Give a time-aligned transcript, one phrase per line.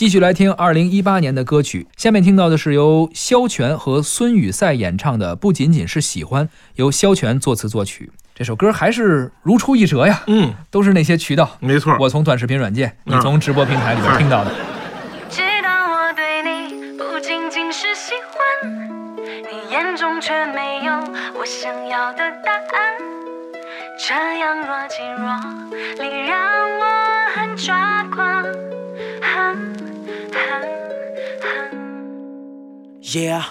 [0.00, 8.10] 继续来听二零一八年的歌曲，下面听到的是由萧全和孙雨赛演唱的《不仅仅是喜欢》，由萧全作词作曲。
[8.34, 11.94] 这首歌还是如出一辙呀，嗯，都是那些渠道，没错。
[12.00, 14.50] 我从短视频软件，你嗯从直播平台里边听到的。
[15.28, 18.72] 知道我对你不仅仅是喜欢，
[19.18, 20.94] 你眼中却没有
[21.38, 22.96] 我想要的答案。
[23.98, 25.28] 这样若即若
[26.02, 26.40] 离，让
[26.78, 26.86] 我
[27.36, 28.42] 很抓狂。
[29.22, 29.89] 哼哼哼
[33.02, 33.42] Yeah，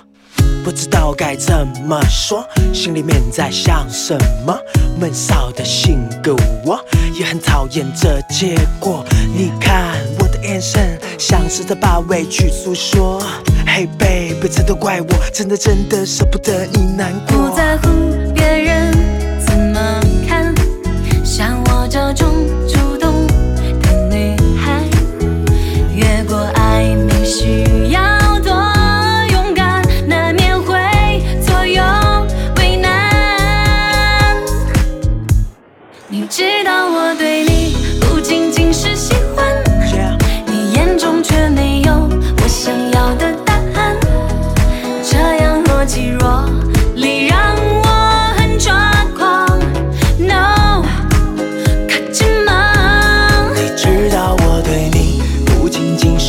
[0.63, 4.57] 不知道该怎么说，心里面在想什么。
[4.99, 6.79] 闷骚的性格，我
[7.13, 9.05] 也很讨厌这结果。
[9.33, 13.21] 你看我的眼神，像是在把委屈诉说。
[13.65, 18.08] Hey baby，这都怪我，真的真的舍不得你难过。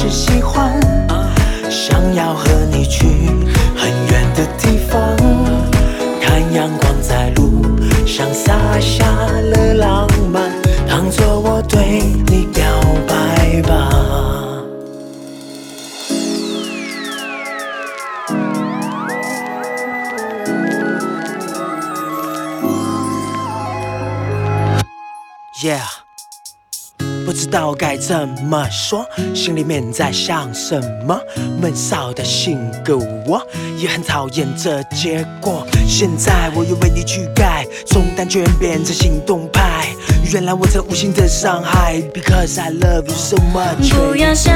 [0.01, 0.81] 是喜欢，
[1.69, 3.05] 想要和你去
[3.77, 5.15] 很远的地方，
[6.23, 7.63] 看阳光在路
[8.07, 10.51] 上洒下了浪漫，
[10.89, 12.65] 当作我对你表
[13.07, 13.91] 白吧。
[25.63, 26.10] Yeah。
[27.31, 31.17] 不知道该怎么说，心里面在想什么。
[31.63, 33.41] 闷骚的性格，我
[33.79, 35.65] 也很讨厌这结果。
[35.87, 39.87] 现在我又为你去改，从单纯变成行动派。
[40.33, 43.95] 原来我这无心的伤害，Because I love you so much。
[43.95, 44.53] 不要想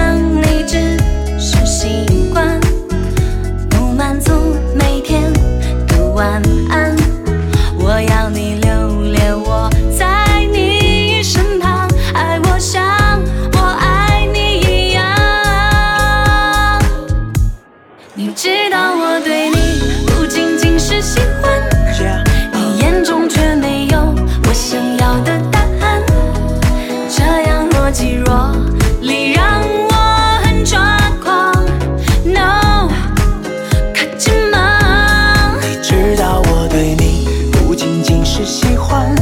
[38.36, 39.14] 是喜欢，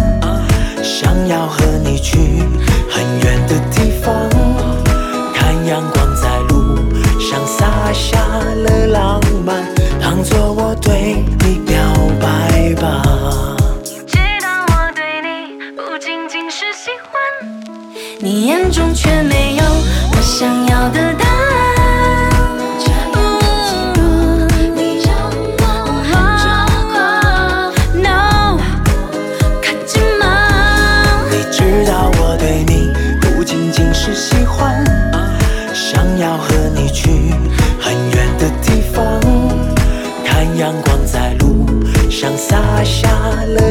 [0.83, 2.17] 想要和你去
[2.91, 4.11] 很远的地方，
[5.35, 6.79] 看阳光在路
[7.21, 9.67] 上洒下了浪漫，
[10.01, 11.77] 当作我对你表
[12.23, 13.03] 白吧。
[14.07, 17.21] 知道我对你不仅仅是喜欢，
[18.19, 19.63] 你眼中却没有
[20.11, 21.42] 我想要的答案。
[36.23, 37.11] 要和你去
[37.81, 39.21] 很远的地方，
[40.25, 41.67] 看阳光在路
[42.09, 43.62] 上洒下了